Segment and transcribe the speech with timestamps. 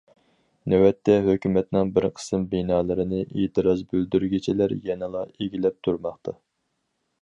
[0.71, 6.41] نۆۋەتتە ھۆكۈمەتنىڭ بىر قىسىم بىنالىرىنى ئېتىراز بىلدۈرگۈچىلەر يەنىلا ئىگىلەپ تۇرماقتا.